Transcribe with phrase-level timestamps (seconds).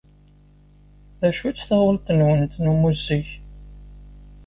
[1.19, 3.27] D acu-tt taɣult-nwent n ummuzzeg?